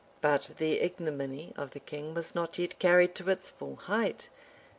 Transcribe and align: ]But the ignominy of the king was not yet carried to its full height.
]But 0.21 0.53
the 0.57 0.81
ignominy 0.81 1.53
of 1.55 1.69
the 1.73 1.79
king 1.79 2.15
was 2.15 2.33
not 2.33 2.57
yet 2.57 2.79
carried 2.79 3.13
to 3.13 3.29
its 3.29 3.51
full 3.51 3.75
height. 3.75 4.29